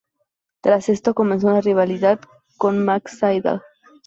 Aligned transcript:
Tras 0.63 0.89
esto, 0.89 1.13
comenzó 1.13 1.45
una 1.45 1.61
rivalidad 1.61 2.19
con 2.57 2.83
Matt 2.83 3.07
Sydal. 3.09 3.61